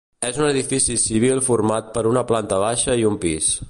És 0.27 0.37
un 0.45 0.47
edifici 0.53 0.95
civil 1.03 1.43
format 1.51 1.93
per 1.99 2.07
una 2.15 2.27
planta 2.33 2.63
baixa 2.69 3.01
i 3.05 3.11
un 3.15 3.25
pis. 3.27 3.57